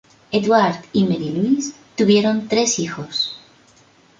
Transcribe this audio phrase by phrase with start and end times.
[0.31, 3.39] Edward y Marie Louise tuvieron tres hijos.